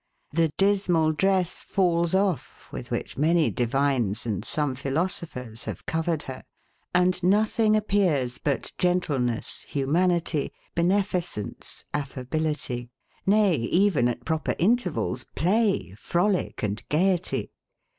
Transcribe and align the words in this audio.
The 0.33 0.47
dismal 0.57 1.11
dress 1.11 1.61
falls 1.61 2.15
off, 2.15 2.69
with 2.71 2.89
which 2.89 3.19
many 3.19 3.51
divines, 3.51 4.25
and 4.25 4.43
some 4.43 4.73
philosophers, 4.73 5.65
have 5.65 5.85
covered 5.85 6.23
her; 6.23 6.41
and 6.91 7.21
nothing 7.21 7.75
appears 7.75 8.39
but 8.39 8.73
gentleness, 8.79 9.63
humanity, 9.67 10.51
beneficence, 10.73 11.83
affability; 11.93 12.89
nay, 13.27 13.53
even 13.57 14.07
at 14.07 14.25
proper 14.25 14.55
intervals, 14.57 15.23
play, 15.35 15.93
frolic, 15.99 16.63
and 16.63 16.81
gaiety. 16.89 17.51